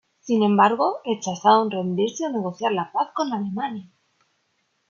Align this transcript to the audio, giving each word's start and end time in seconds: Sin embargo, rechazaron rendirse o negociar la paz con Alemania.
Sin 0.19 0.41
embargo, 0.41 0.95
rechazaron 1.05 1.69
rendirse 1.69 2.25
o 2.25 2.31
negociar 2.31 2.71
la 2.71 2.91
paz 2.91 3.09
con 3.13 3.31
Alemania. 3.33 3.87